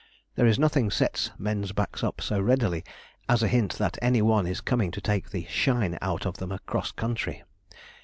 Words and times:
There 0.33 0.47
is 0.47 0.57
nothing 0.57 0.89
sets 0.89 1.29
men's 1.37 1.73
backs 1.73 2.03
up 2.03 2.21
so 2.21 2.39
readily, 2.41 2.83
as 3.29 3.43
a 3.43 3.47
hint 3.47 3.73
that 3.77 3.99
any 4.01 4.23
one 4.23 4.47
is 4.47 4.59
coming 4.59 4.89
to 4.89 4.99
take 4.99 5.29
the 5.29 5.45
'shine' 5.47 5.99
out 6.01 6.25
of 6.25 6.37
them 6.37 6.51
across 6.51 6.91
country. 6.91 7.43